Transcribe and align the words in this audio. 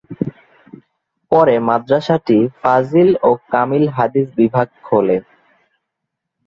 পরে 1.31 1.55
মাদরাসাটি 1.67 2.37
ফাযিল 2.59 3.09
ও 3.23 3.29
কামিল 3.51 3.85
হাদীস 3.95 4.27
বিভাগ 4.39 4.67
খোলে। 4.83 5.17